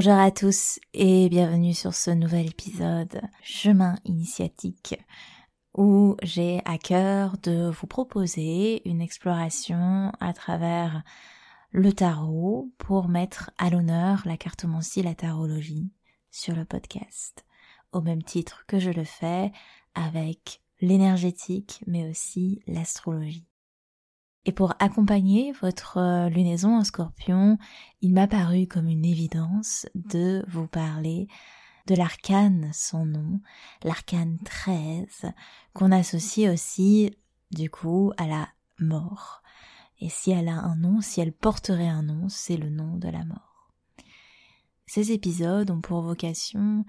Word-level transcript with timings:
Bonjour 0.00 0.12
à 0.12 0.30
tous 0.30 0.78
et 0.94 1.28
bienvenue 1.28 1.74
sur 1.74 1.92
ce 1.92 2.12
nouvel 2.12 2.46
épisode 2.46 3.20
Chemin 3.42 3.96
initiatique 4.04 4.94
où 5.76 6.14
j'ai 6.22 6.62
à 6.66 6.78
cœur 6.78 7.36
de 7.42 7.68
vous 7.68 7.88
proposer 7.88 8.88
une 8.88 9.00
exploration 9.00 10.12
à 10.20 10.32
travers 10.34 11.02
le 11.72 11.92
tarot 11.92 12.70
pour 12.78 13.08
mettre 13.08 13.50
à 13.58 13.70
l'honneur 13.70 14.22
la 14.24 14.36
cartomancie, 14.36 15.02
la 15.02 15.16
tarologie 15.16 15.90
sur 16.30 16.54
le 16.54 16.64
podcast, 16.64 17.44
au 17.90 18.00
même 18.00 18.22
titre 18.22 18.66
que 18.68 18.78
je 18.78 18.90
le 18.90 19.02
fais 19.02 19.50
avec 19.96 20.62
l'énergétique 20.80 21.82
mais 21.88 22.08
aussi 22.08 22.62
l'astrologie. 22.68 23.47
Et 24.48 24.52
pour 24.52 24.72
accompagner 24.78 25.52
votre 25.60 25.98
euh, 25.98 26.30
lunaison 26.30 26.74
en 26.74 26.82
scorpion, 26.82 27.58
il 28.00 28.14
m'a 28.14 28.26
paru 28.26 28.66
comme 28.66 28.88
une 28.88 29.04
évidence 29.04 29.86
de 29.94 30.42
vous 30.48 30.66
parler 30.66 31.28
de 31.86 31.94
l'arcane 31.94 32.70
son 32.72 33.04
nom, 33.04 33.42
l'arcane 33.84 34.38
13, 34.46 35.26
qu'on 35.74 35.92
associe 35.92 36.50
aussi 36.50 37.14
du 37.50 37.68
coup 37.68 38.10
à 38.16 38.26
la 38.26 38.48
mort. 38.78 39.42
Et 40.00 40.08
si 40.08 40.30
elle 40.30 40.48
a 40.48 40.56
un 40.56 40.76
nom, 40.76 41.02
si 41.02 41.20
elle 41.20 41.34
porterait 41.34 41.86
un 41.86 42.04
nom, 42.04 42.30
c'est 42.30 42.56
le 42.56 42.70
nom 42.70 42.96
de 42.96 43.10
la 43.10 43.26
mort. 43.26 43.68
Ces 44.86 45.12
épisodes 45.12 45.70
ont 45.70 45.82
pour 45.82 46.00
vocation 46.00 46.86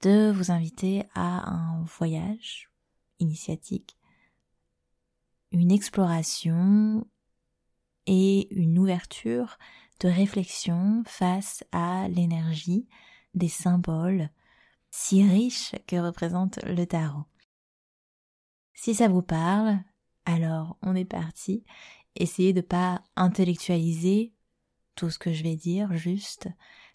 de 0.00 0.32
vous 0.34 0.50
inviter 0.50 1.04
à 1.14 1.46
un 1.50 1.82
voyage 1.82 2.70
initiatique 3.18 3.98
une 5.52 5.70
exploration 5.72 7.06
et 8.06 8.48
une 8.54 8.78
ouverture 8.78 9.58
de 10.00 10.08
réflexion 10.08 11.02
face 11.06 11.64
à 11.72 12.08
l'énergie 12.08 12.86
des 13.34 13.48
symboles 13.48 14.30
si 14.90 15.22
riches 15.22 15.74
que 15.86 15.96
représente 15.96 16.62
le 16.64 16.86
tarot. 16.86 17.24
Si 18.74 18.94
ça 18.94 19.08
vous 19.08 19.22
parle, 19.22 19.78
alors 20.24 20.78
on 20.82 20.94
est 20.94 21.04
parti. 21.04 21.64
Essayez 22.14 22.52
de 22.52 22.60
pas 22.60 23.02
intellectualiser 23.14 24.32
tout 24.94 25.10
ce 25.10 25.18
que 25.18 25.32
je 25.32 25.42
vais 25.42 25.56
dire, 25.56 25.94
juste 25.94 26.48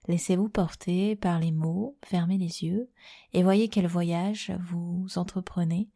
laissez-vous 0.07 0.49
porter 0.49 1.15
par 1.15 1.39
les 1.39 1.51
mots, 1.51 1.97
fermez 2.03 2.37
les 2.37 2.63
yeux 2.63 2.89
et 3.33 3.43
voyez 3.43 3.69
quel 3.69 3.87
voyage 3.87 4.51
vous 4.59 5.05
entreprenez 5.15 5.89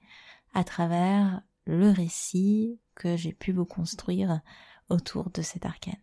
à 0.53 0.63
travers 0.63 1.41
le 1.65 1.89
récit 1.89 2.79
que 2.95 3.17
j'ai 3.17 3.33
pu 3.33 3.51
vous 3.51 3.65
construire 3.65 4.41
autour 4.89 5.29
de 5.31 5.41
cet 5.41 5.65
arcane. 5.65 6.01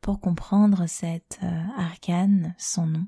Pour 0.00 0.20
comprendre 0.20 0.86
cet 0.86 1.38
euh, 1.42 1.64
arcane, 1.76 2.54
son 2.58 2.86
nom, 2.86 3.06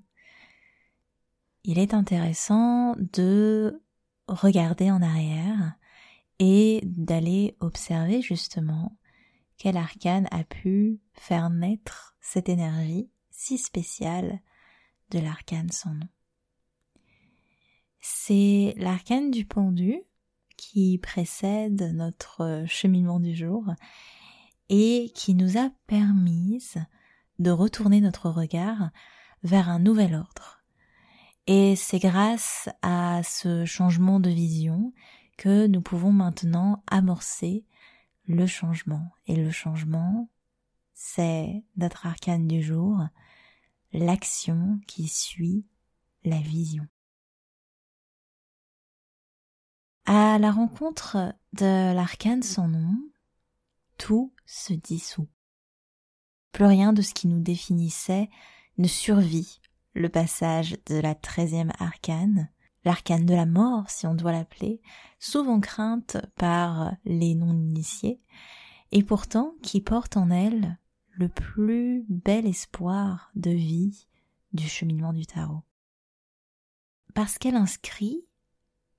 il 1.64 1.78
est 1.78 1.94
intéressant 1.94 2.94
de 2.96 3.82
regarder 4.28 4.90
en 4.90 5.02
arrière 5.02 5.74
et 6.38 6.80
d'aller 6.84 7.56
observer 7.60 8.22
justement 8.22 8.96
quel 9.56 9.76
arcane 9.76 10.26
a 10.30 10.42
pu 10.44 11.00
faire 11.12 11.50
naître 11.50 12.16
cette 12.20 12.48
énergie 12.48 13.10
si 13.30 13.58
spéciale 13.58 14.40
de 15.10 15.18
l'arcane 15.18 15.70
sans 15.70 15.94
nom 15.94 16.08
c'est 18.00 18.74
l'arcane 18.76 19.30
du 19.30 19.44
pendu 19.44 20.00
qui 20.56 20.98
précède 20.98 21.92
notre 21.94 22.64
cheminement 22.66 23.20
du 23.20 23.34
jour 23.34 23.64
et 24.68 25.10
qui 25.14 25.34
nous 25.34 25.58
a 25.58 25.70
permis 25.86 26.62
de 27.38 27.50
retourner 27.50 28.00
notre 28.00 28.30
regard 28.30 28.90
vers 29.42 29.68
un 29.68 29.78
nouvel 29.78 30.14
ordre. 30.14 30.62
Et 31.46 31.74
c'est 31.76 31.98
grâce 31.98 32.68
à 32.82 33.22
ce 33.22 33.64
changement 33.64 34.20
de 34.20 34.30
vision 34.30 34.92
que 35.36 35.66
nous 35.66 35.80
pouvons 35.80 36.12
maintenant 36.12 36.84
amorcer 36.86 37.64
le 38.26 38.46
changement. 38.46 39.10
Et 39.26 39.36
le 39.36 39.50
changement, 39.50 40.28
c'est 40.94 41.64
notre 41.76 42.06
arcane 42.06 42.46
du 42.46 42.62
jour, 42.62 43.00
l'action 43.92 44.78
qui 44.86 45.08
suit 45.08 45.64
la 46.24 46.38
vision. 46.38 46.86
À 50.12 50.40
la 50.40 50.50
rencontre 50.50 51.36
de 51.52 51.94
l'arcane 51.94 52.42
sans 52.42 52.66
nom, 52.66 52.96
tout 53.96 54.34
se 54.44 54.72
dissout. 54.72 55.28
Plus 56.50 56.64
rien 56.64 56.92
de 56.92 57.00
ce 57.00 57.14
qui 57.14 57.28
nous 57.28 57.38
définissait 57.38 58.28
ne 58.78 58.88
survit 58.88 59.60
le 59.94 60.08
passage 60.08 60.76
de 60.86 60.96
la 60.96 61.14
treizième 61.14 61.70
arcane, 61.78 62.48
l'arcane 62.84 63.24
de 63.24 63.34
la 63.34 63.46
mort 63.46 63.88
si 63.88 64.08
on 64.08 64.16
doit 64.16 64.32
l'appeler, 64.32 64.82
souvent 65.20 65.60
crainte 65.60 66.16
par 66.34 66.92
les 67.04 67.36
non-initiés, 67.36 68.20
et 68.90 69.04
pourtant 69.04 69.54
qui 69.62 69.80
porte 69.80 70.16
en 70.16 70.30
elle 70.30 70.76
le 71.10 71.28
plus 71.28 72.04
bel 72.08 72.46
espoir 72.46 73.30
de 73.36 73.52
vie 73.52 74.08
du 74.54 74.66
cheminement 74.66 75.12
du 75.12 75.24
tarot. 75.24 75.62
Parce 77.14 77.38
qu'elle 77.38 77.54
inscrit 77.54 78.24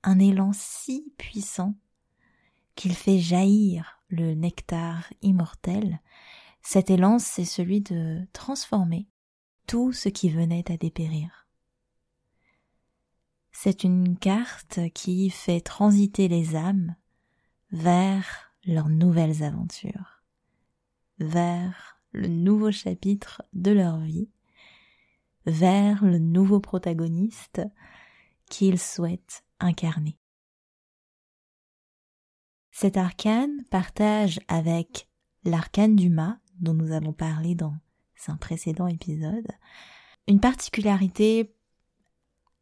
un 0.03 0.19
élan 0.19 0.51
si 0.53 1.13
puissant 1.17 1.75
qu'il 2.75 2.95
fait 2.95 3.19
jaillir 3.19 3.99
le 4.09 4.33
nectar 4.33 5.11
immortel. 5.21 5.99
Cet 6.61 6.89
élan, 6.89 7.19
c'est 7.19 7.45
celui 7.45 7.81
de 7.81 8.21
transformer 8.33 9.07
tout 9.67 9.93
ce 9.93 10.09
qui 10.09 10.29
venait 10.29 10.69
à 10.71 10.77
dépérir. 10.77 11.47
C'est 13.51 13.83
une 13.83 14.17
carte 14.17 14.79
qui 14.93 15.29
fait 15.29 15.61
transiter 15.61 16.27
les 16.27 16.55
âmes 16.55 16.95
vers 17.71 18.53
leurs 18.65 18.89
nouvelles 18.89 19.43
aventures, 19.43 20.23
vers 21.19 21.99
le 22.11 22.27
nouveau 22.27 22.71
chapitre 22.71 23.43
de 23.53 23.71
leur 23.71 23.99
vie, 23.99 24.29
vers 25.45 26.03
le 26.03 26.19
nouveau 26.19 26.59
protagoniste 26.59 27.61
qu'ils 28.49 28.79
souhaitent 28.79 29.43
Cet 32.71 32.97
arcane 32.97 33.63
partage 33.69 34.39
avec 34.47 35.07
l'arcane 35.43 35.95
du 35.95 36.09
mât, 36.09 36.39
dont 36.59 36.73
nous 36.73 36.91
avons 36.91 37.13
parlé 37.13 37.55
dans 37.55 37.73
un 38.27 38.37
précédent 38.37 38.87
épisode, 38.87 39.47
une 40.27 40.39
particularité 40.39 41.53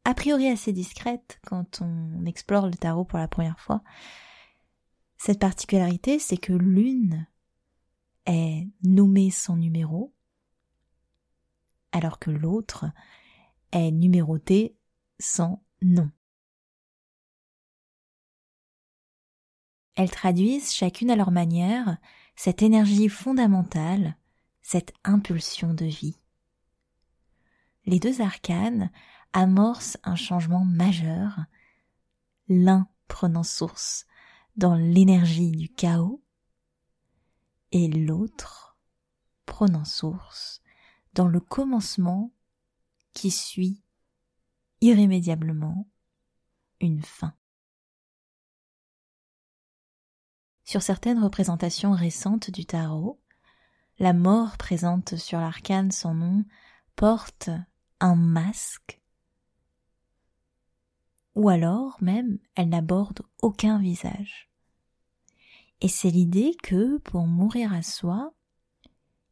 a 0.05 0.13
priori 0.13 0.47
assez 0.47 0.73
discrète 0.73 1.39
quand 1.45 1.81
on 1.81 2.25
explore 2.25 2.67
le 2.67 2.73
tarot 2.73 3.05
pour 3.05 3.19
la 3.19 3.27
première 3.27 3.59
fois. 3.59 3.83
Cette 5.17 5.39
particularité, 5.39 6.17
c'est 6.17 6.37
que 6.37 6.53
l'une 6.53 7.27
est 8.25 8.67
nommée 8.83 9.31
son 9.31 9.57
numéro, 9.57 10.13
alors 11.91 12.19
que 12.19 12.31
l'autre 12.31 12.85
est 13.71 13.91
numérotée 13.91 14.77
sans 15.19 15.61
nom. 15.81 16.09
Elles 19.99 20.11
traduisent 20.11 20.71
chacune 20.71 21.11
à 21.11 21.17
leur 21.17 21.29
manière 21.29 21.97
cette 22.37 22.61
énergie 22.61 23.09
fondamentale 23.09 24.15
cette 24.61 24.93
impulsion 25.03 25.73
de 25.73 25.83
vie. 25.83 26.15
Les 27.83 27.99
deux 27.99 28.21
arcanes 28.21 28.91
amorcent 29.33 29.97
un 30.05 30.15
changement 30.15 30.63
majeur, 30.63 31.43
l'un 32.47 32.87
prenant 33.09 33.43
source 33.43 34.05
dans 34.55 34.75
l'énergie 34.75 35.51
du 35.51 35.67
chaos 35.67 36.23
et 37.73 37.89
l'autre 37.89 38.77
prenant 39.45 39.83
source 39.83 40.61
dans 41.13 41.27
le 41.27 41.41
commencement 41.41 42.31
qui 43.13 43.31
suit 43.31 43.83
irrémédiablement 44.79 45.89
une 46.79 47.03
fin. 47.03 47.33
Sur 50.69 50.83
certaines 50.83 51.17
représentations 51.17 51.93
récentes 51.93 52.51
du 52.51 52.63
tarot, 52.63 53.19
la 53.97 54.13
mort 54.13 54.55
présente 54.55 55.15
sur 55.15 55.39
l'arcane 55.39 55.89
sans 55.89 56.13
nom 56.13 56.45
porte 56.95 57.49
un 57.99 58.15
masque 58.15 59.01
ou 61.33 61.49
alors 61.49 61.97
même 62.01 62.37
elle 62.53 62.69
n'aborde 62.69 63.23
aucun 63.41 63.79
visage. 63.79 64.51
Et 65.81 65.87
c'est 65.87 66.11
l'idée 66.11 66.55
que 66.61 66.99
pour 66.99 67.25
mourir 67.25 67.73
à 67.73 67.81
soi, 67.81 68.31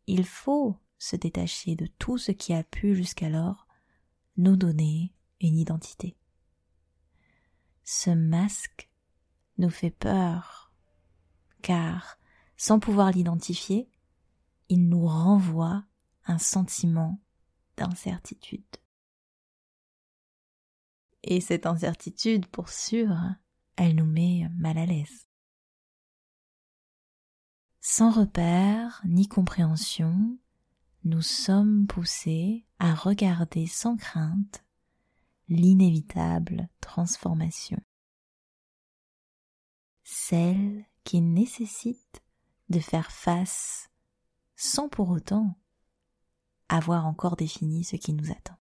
il 0.07 0.25
faut 0.25 0.75
se 0.98 1.16
détacher 1.16 1.75
de 1.75 1.86
tout 2.00 2.18
ce 2.18 2.31
qui 2.31 2.51
a 2.51 2.63
pu 2.63 2.95
jusqu'alors 2.95 3.68
nous 4.38 4.56
donner 4.56 5.13
une 5.40 5.60
identité. 5.60 6.18
Ce 7.83 8.10
masque 8.10 8.90
nous 9.60 9.69
fait 9.69 9.92
peur, 9.92 10.67
car 11.68 12.18
sans 12.56 12.80
pouvoir 12.80 13.12
l'identifier, 13.12 13.92
il 14.69 14.88
nous 14.88 15.06
renvoie 15.06 15.84
un 16.25 16.38
sentiment 16.38 17.22
d'incertitude. 17.75 18.64
Et 21.24 21.42
cette 21.42 21.66
incertitude, 21.66 22.46
pour 22.48 22.69
sûr, 22.69 23.18
elle 23.75 23.96
nous 23.96 24.06
met 24.06 24.48
mal 24.56 24.78
à 24.78 24.86
l'aise. 24.86 25.28
Sans 27.81 28.12
repère 28.12 29.02
ni 29.04 29.28
compréhension, 29.28 30.40
nous 31.04 31.22
sommes 31.22 31.86
poussés 31.86 32.66
à 32.80 32.96
regarder 32.96 33.68
sans 33.68 33.98
crainte 33.98 34.64
l'inévitable 35.50 36.69
transformation, 36.80 37.81
celle 40.04 40.86
qui 41.07 41.21
nécessite 41.21 42.21
de 42.68 42.81
faire 42.81 43.13
face 43.13 43.89
sans 44.57 44.89
pour 44.89 45.09
autant 45.09 45.57
avoir 46.68 47.06
encore 47.06 47.38
défini 47.38 47.86
ce 47.86 47.95
qui 47.95 48.12
nous 48.12 48.30
attend. 48.30 48.57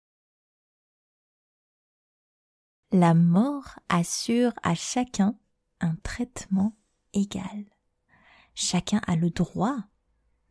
La 2.93 3.15
mort 3.15 3.81
assure 3.89 4.53
à 4.63 4.77
chacun 4.77 5.37
un 5.81 5.97
traitement 6.05 6.77
égal. 7.15 7.65
Chacun 8.55 9.01
a 9.09 9.17
le 9.17 9.31
droit 9.31 9.79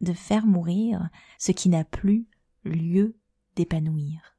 de 0.01 0.11
faire 0.11 0.45
mourir 0.45 1.09
ce 1.39 1.53
qui 1.53 1.69
n'a 1.69 1.85
plus 1.85 2.27
lieu 2.65 3.17
d'épanouir. 3.55 4.37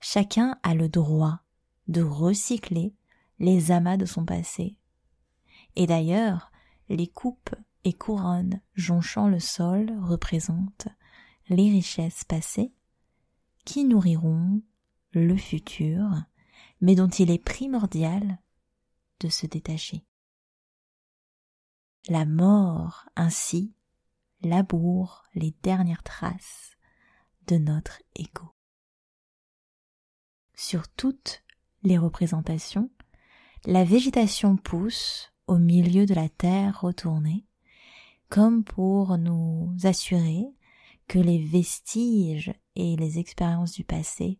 Chacun 0.00 0.60
a 0.62 0.74
le 0.74 0.90
droit 0.90 1.40
de 1.86 2.02
recycler 2.02 2.94
les 3.38 3.70
amas 3.70 3.96
de 3.96 4.04
son 4.04 4.26
passé. 4.26 4.77
Et 5.78 5.86
d'ailleurs, 5.86 6.50
les 6.88 7.06
coupes 7.06 7.54
et 7.84 7.92
couronnes 7.92 8.60
jonchant 8.74 9.28
le 9.28 9.38
sol 9.38 9.96
représentent 10.02 10.88
les 11.48 11.70
richesses 11.70 12.24
passées 12.24 12.74
qui 13.64 13.84
nourriront 13.84 14.60
le 15.12 15.36
futur, 15.36 16.02
mais 16.80 16.96
dont 16.96 17.06
il 17.06 17.30
est 17.30 17.42
primordial 17.42 18.40
de 19.20 19.28
se 19.28 19.46
détacher. 19.46 20.04
La 22.08 22.24
mort 22.24 23.04
ainsi 23.14 23.72
laboure 24.42 25.26
les 25.34 25.54
dernières 25.62 26.02
traces 26.02 26.76
de 27.46 27.56
notre 27.56 28.02
ego. 28.16 28.52
Sur 30.54 30.88
toutes 30.88 31.44
les 31.84 31.98
représentations, 31.98 32.90
la 33.64 33.84
végétation 33.84 34.56
pousse 34.56 35.32
au 35.48 35.58
milieu 35.58 36.06
de 36.06 36.14
la 36.14 36.28
terre 36.28 36.80
retournée, 36.82 37.46
comme 38.28 38.62
pour 38.62 39.16
nous 39.18 39.74
assurer 39.82 40.46
que 41.08 41.18
les 41.18 41.42
vestiges 41.42 42.52
et 42.76 42.96
les 42.96 43.18
expériences 43.18 43.72
du 43.72 43.82
passé 43.82 44.38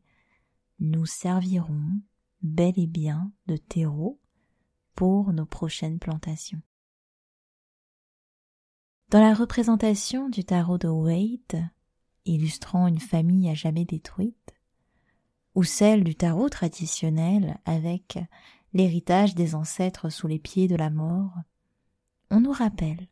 nous 0.78 1.06
serviront 1.06 2.00
bel 2.42 2.78
et 2.78 2.86
bien 2.86 3.32
de 3.46 3.56
terreau 3.56 4.20
pour 4.94 5.32
nos 5.32 5.46
prochaines 5.46 5.98
plantations. 5.98 6.60
Dans 9.08 9.20
la 9.20 9.32
représentation 9.32 10.28
du 10.28 10.44
tarot 10.44 10.76
de 10.76 10.88
Wade, 10.88 11.70
illustrant 12.26 12.86
une 12.86 13.00
famille 13.00 13.48
à 13.48 13.54
jamais 13.54 13.86
détruite, 13.86 14.54
ou 15.54 15.64
celle 15.64 16.04
du 16.04 16.14
tarot 16.14 16.50
traditionnel 16.50 17.58
avec 17.64 18.18
l'héritage 18.72 19.34
des 19.34 19.54
ancêtres 19.54 20.10
sous 20.10 20.26
les 20.26 20.38
pieds 20.38 20.68
de 20.68 20.76
la 20.76 20.90
mort, 20.90 21.34
on 22.30 22.40
nous 22.40 22.52
rappelle 22.52 23.08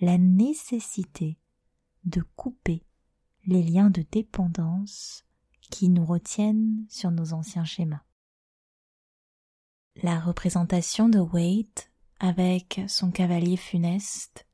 la 0.00 0.18
nécessité 0.18 1.38
de 2.04 2.22
couper 2.36 2.84
les 3.46 3.62
liens 3.62 3.90
de 3.90 4.04
dépendance 4.10 5.24
qui 5.70 5.88
nous 5.88 6.04
retiennent 6.04 6.84
sur 6.88 7.10
nos 7.10 7.32
anciens 7.32 7.64
schémas. 7.64 8.04
La 10.02 10.20
représentation 10.20 11.08
de 11.08 11.18
Wade 11.18 11.66
avec 12.18 12.80
son 12.88 13.10
cavalier 13.10 13.56
funeste 13.56 14.46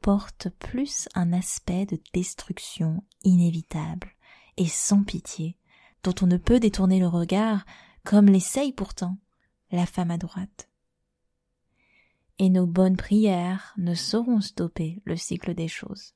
porte 0.00 0.48
plus 0.58 1.08
un 1.14 1.32
aspect 1.32 1.86
de 1.86 1.98
destruction 2.12 3.04
inévitable 3.22 4.08
et 4.56 4.66
sans 4.66 5.04
pitié, 5.04 5.56
dont 6.02 6.14
on 6.22 6.26
ne 6.26 6.36
peut 6.36 6.60
détourner 6.60 6.98
le 6.98 7.06
regard, 7.06 7.64
comme 8.04 8.26
l'essaye 8.26 8.72
pourtant 8.72 9.16
la 9.72 9.86
femme 9.86 10.10
à 10.10 10.18
droite. 10.18 10.68
Et 12.38 12.50
nos 12.50 12.66
bonnes 12.66 12.96
prières 12.96 13.74
ne 13.78 13.94
sauront 13.94 14.40
stopper 14.40 15.02
le 15.04 15.16
cycle 15.16 15.54
des 15.54 15.68
choses. 15.68 16.14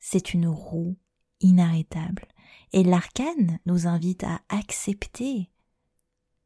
C'est 0.00 0.34
une 0.34 0.46
roue 0.46 0.96
inarrêtable, 1.40 2.26
et 2.72 2.82
l'arcane 2.82 3.58
nous 3.66 3.86
invite 3.86 4.24
à 4.24 4.40
accepter, 4.48 5.50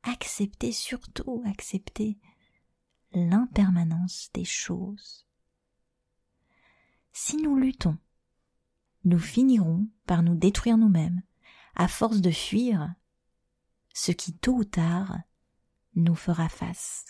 accepter 0.03 0.73
surtout, 0.73 1.43
accepter 1.47 2.19
l'impermanence 3.13 4.31
des 4.35 4.45
choses. 4.45 5.27
Si 7.13 7.37
nous 7.37 7.57
luttons, 7.57 7.99
nous 9.05 9.19
finirons 9.19 9.89
par 10.07 10.23
nous 10.23 10.35
détruire 10.35 10.79
nous-mêmes, 10.79 11.23
à 11.75 11.89
force 11.89 12.21
de 12.21 12.31
fuir 12.31 12.95
ce 13.95 14.13
qui 14.13 14.37
tôt 14.37 14.57
ou 14.57 14.65
tard 14.65 15.19
nous 15.95 16.15
fera 16.15 16.49
face. 16.49 17.07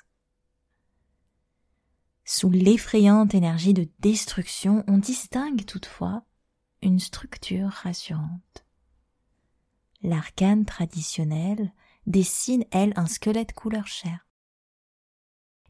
Sous 2.24 2.50
l'effrayante 2.50 3.34
énergie 3.34 3.74
de 3.74 3.88
destruction, 3.98 4.84
on 4.86 4.98
distingue 4.98 5.64
toutefois 5.64 6.24
une 6.80 6.98
structure 6.98 7.68
rassurante. 7.68 8.64
L'arcane 10.02 10.64
traditionnel 10.64 11.72
dessine, 12.06 12.64
elle, 12.70 12.92
un 12.96 13.06
squelette 13.06 13.52
couleur 13.52 13.86
chair. 13.86 14.26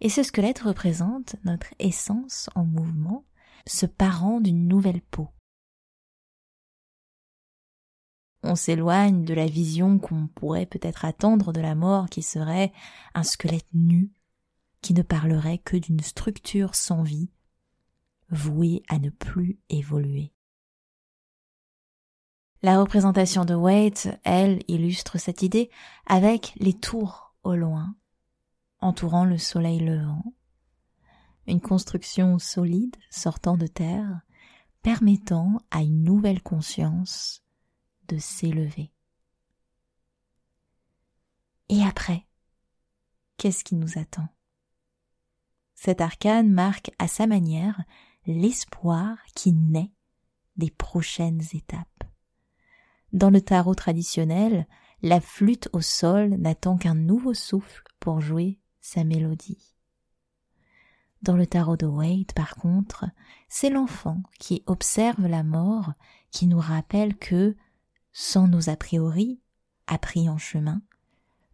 Et 0.00 0.08
ce 0.08 0.22
squelette 0.22 0.60
représente 0.60 1.36
notre 1.44 1.74
essence 1.78 2.50
en 2.54 2.64
mouvement, 2.64 3.24
se 3.66 3.86
parent 3.86 4.40
d'une 4.40 4.66
nouvelle 4.66 5.02
peau. 5.02 5.28
On 8.42 8.56
s'éloigne 8.56 9.24
de 9.24 9.34
la 9.34 9.46
vision 9.46 9.98
qu'on 9.98 10.26
pourrait 10.26 10.66
peut-être 10.66 11.04
attendre 11.04 11.52
de 11.52 11.60
la 11.60 11.74
mort 11.74 12.08
qui 12.08 12.22
serait 12.22 12.72
un 13.14 13.22
squelette 13.22 13.68
nu, 13.72 14.10
qui 14.80 14.94
ne 14.94 15.02
parlerait 15.02 15.58
que 15.58 15.76
d'une 15.76 16.00
structure 16.00 16.74
sans 16.74 17.02
vie, 17.02 17.30
vouée 18.30 18.82
à 18.88 18.98
ne 18.98 19.10
plus 19.10 19.60
évoluer. 19.68 20.32
La 22.62 22.80
représentation 22.80 23.44
de 23.44 23.54
Waite, 23.54 24.08
elle, 24.24 24.62
illustre 24.68 25.18
cette 25.18 25.42
idée 25.42 25.70
avec 26.06 26.54
les 26.56 26.74
tours 26.74 27.34
au 27.42 27.54
loin, 27.54 27.96
entourant 28.80 29.24
le 29.24 29.38
soleil 29.38 29.80
levant, 29.80 30.24
une 31.46 31.60
construction 31.60 32.38
solide 32.38 32.96
sortant 33.10 33.56
de 33.56 33.66
terre, 33.66 34.20
permettant 34.82 35.58
à 35.70 35.82
une 35.82 36.02
nouvelle 36.02 36.42
conscience 36.42 37.42
s'élever. 38.18 38.92
Et 41.68 41.82
après, 41.82 42.26
qu'est-ce 43.36 43.64
qui 43.64 43.74
nous 43.74 43.98
attend? 43.98 44.28
Cet 45.74 46.00
arcane 46.00 46.50
marque 46.50 46.90
à 46.98 47.08
sa 47.08 47.26
manière 47.26 47.82
l'espoir 48.26 49.16
qui 49.34 49.52
naît 49.52 49.92
des 50.56 50.70
prochaines 50.70 51.42
étapes. 51.54 52.04
Dans 53.12 53.30
le 53.30 53.40
tarot 53.40 53.74
traditionnel, 53.74 54.66
la 55.02 55.20
flûte 55.20 55.68
au 55.72 55.80
sol 55.80 56.30
n'attend 56.30 56.76
qu'un 56.76 56.94
nouveau 56.94 57.34
souffle 57.34 57.82
pour 57.98 58.20
jouer 58.20 58.60
sa 58.80 59.04
mélodie. 59.04 59.74
Dans 61.22 61.36
le 61.36 61.46
tarot 61.46 61.76
de 61.76 61.86
Wade, 61.86 62.32
par 62.34 62.56
contre, 62.56 63.06
c'est 63.48 63.70
l'enfant 63.70 64.22
qui 64.38 64.62
observe 64.66 65.26
la 65.26 65.42
mort 65.42 65.92
qui 66.30 66.46
nous 66.46 66.58
rappelle 66.58 67.16
que, 67.16 67.56
sans 68.12 68.48
nos 68.48 68.68
a 68.68 68.76
priori, 68.76 69.40
appris 69.86 70.28
en 70.28 70.38
chemin, 70.38 70.82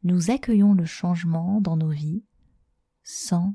nous 0.03 0.31
accueillons 0.31 0.75
le 0.75 0.85
changement 0.85 1.61
dans 1.61 1.77
nos 1.77 1.91
vies 1.91 2.25
sans 3.03 3.55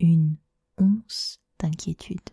une 0.00 0.36
once 0.78 1.40
d'inquiétude. 1.58 2.30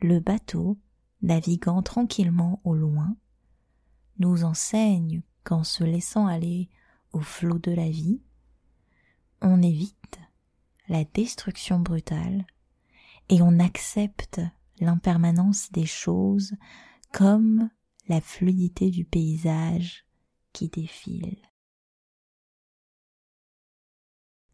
Le 0.00 0.20
bateau, 0.20 0.78
naviguant 1.22 1.82
tranquillement 1.82 2.60
au 2.64 2.74
loin, 2.74 3.16
nous 4.18 4.44
enseigne 4.44 5.22
qu'en 5.44 5.64
se 5.64 5.84
laissant 5.84 6.26
aller 6.26 6.68
au 7.12 7.20
flot 7.20 7.58
de 7.58 7.72
la 7.72 7.88
vie, 7.88 8.20
on 9.40 9.62
évite 9.62 10.18
la 10.88 11.04
destruction 11.04 11.78
brutale 11.78 12.46
et 13.28 13.42
on 13.42 13.58
accepte 13.58 14.40
l'impermanence 14.80 15.70
des 15.72 15.86
choses 15.86 16.54
comme 17.12 17.70
la 18.08 18.20
fluidité 18.20 18.90
du 18.90 19.04
paysage 19.04 20.04
qui 20.52 20.68
défile. 20.68 21.38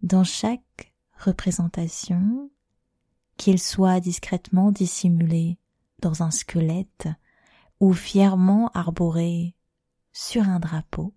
Dans 0.02 0.24
chaque 0.24 0.92
représentation, 1.18 2.50
qu'il 3.36 3.58
soit 3.58 4.00
discrètement 4.00 4.70
dissimulé 4.70 5.58
dans 6.00 6.22
un 6.22 6.30
squelette 6.30 7.08
ou 7.80 7.92
fièrement 7.92 8.68
arboré 8.74 9.56
sur 10.12 10.42
un 10.48 10.60
drapeau, 10.60 11.14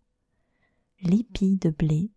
l'épi 1.01 1.57
de 1.57 1.69
blé 1.69 2.11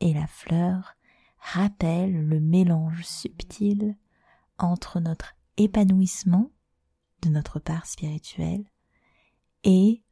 et 0.00 0.12
la 0.12 0.26
fleur 0.26 0.94
rappellent 1.38 2.26
le 2.28 2.40
mélange 2.40 3.04
subtil 3.04 3.96
entre 4.58 5.00
notre 5.00 5.34
épanouissement 5.56 6.50
de 7.22 7.28
notre 7.28 7.58
part 7.58 7.86
spirituelle 7.86 8.64
et 9.64 10.02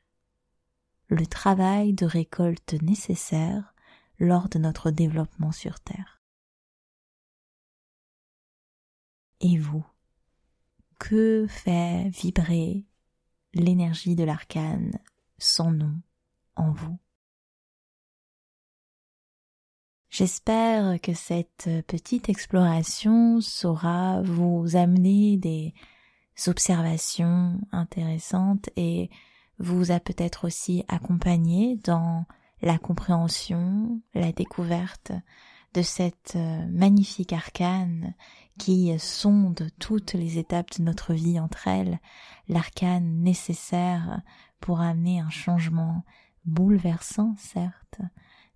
le 1.08 1.26
travail 1.26 1.92
de 1.92 2.06
récolte 2.06 2.74
nécessaire 2.82 3.74
lors 4.18 4.48
de 4.48 4.58
notre 4.58 4.90
développement 4.90 5.52
sur 5.52 5.78
Terre. 5.80 6.22
Et 9.40 9.58
vous, 9.58 9.84
que 10.98 11.46
fait 11.48 12.08
vibrer 12.08 12.86
l'énergie 13.54 14.16
de 14.16 14.24
l'arcane, 14.24 14.98
son 15.38 15.72
nom, 15.72 16.00
en 16.56 16.72
vous? 16.72 16.98
J'espère 20.08 21.00
que 21.00 21.14
cette 21.14 21.68
petite 21.86 22.28
exploration 22.28 23.40
saura 23.40 24.22
vous 24.22 24.76
amener 24.76 25.38
des 25.38 25.74
observations 26.46 27.60
intéressantes 27.72 28.68
et 28.76 29.10
vous 29.62 29.92
a 29.92 30.00
peut-être 30.00 30.46
aussi 30.46 30.84
accompagné 30.88 31.78
dans 31.84 32.26
la 32.60 32.78
compréhension, 32.78 34.00
la 34.14 34.32
découverte 34.32 35.12
de 35.74 35.82
cette 35.82 36.36
magnifique 36.68 37.32
arcane 37.32 38.14
qui 38.58 38.92
sonde 38.98 39.68
toutes 39.78 40.12
les 40.12 40.38
étapes 40.38 40.78
de 40.78 40.82
notre 40.82 41.14
vie 41.14 41.40
entre 41.40 41.68
elles, 41.68 41.98
l'arcane 42.48 43.22
nécessaire 43.22 44.20
pour 44.60 44.80
amener 44.80 45.20
un 45.20 45.30
changement 45.30 46.04
bouleversant 46.44 47.34
certes, 47.38 48.00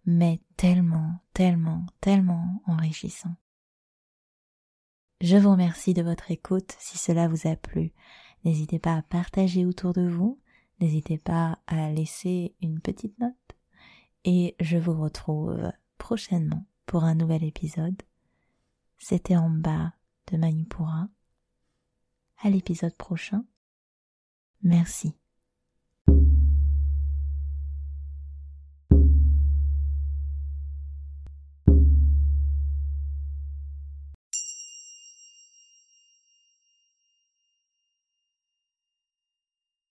mais 0.05 0.41
tellement, 0.57 1.21
tellement, 1.33 1.87
tellement 2.01 2.63
enrichissant. 2.67 3.35
Je 5.23 5.37
vous 5.37 5.51
remercie 5.51 5.95
de 5.95 6.03
votre 6.03 6.31
écoute 6.31 6.77
si 6.79 6.99
cela 6.99 7.27
vous 7.27 7.49
a 7.49 7.57
plu. 7.57 7.93
N'hésitez 8.45 8.79
pas 8.79 8.97
à 8.97 9.03
partager 9.03 9.65
autour 9.65 9.95
de 9.95 10.07
vous, 10.07 10.39
n'hésitez 10.81 11.19
pas 11.19 11.59
à 11.67 11.91
laisser 11.91 12.55
une 12.61 12.81
petite 12.81 13.19
note 13.19 13.35
et 14.25 14.57
je 14.61 14.77
vous 14.77 15.01
retrouve 15.01 15.73
prochainement 15.99 16.65
pour 16.87 17.05
un 17.05 17.15
nouvel 17.15 17.45
épisode. 17.45 18.03
C'était 18.99 19.37
en 19.37 19.51
bas 19.51 19.93
de 20.31 20.37
Manipura. 20.37 21.09
À 22.43 22.51
l'épisode 22.51 22.97
prochain. 22.97 23.45
Merci. 24.63 25.15